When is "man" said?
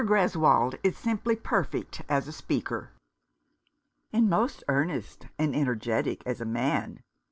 6.45-7.03